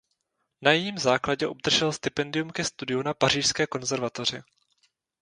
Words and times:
Na 0.61 0.71
jejím 0.71 0.97
základě 0.97 1.47
obdržel 1.47 1.91
stipendium 1.91 2.49
ke 2.49 2.63
studiu 2.63 3.01
na 3.01 3.13
pařížské 3.13 3.67
konzervatoři. 3.67 4.41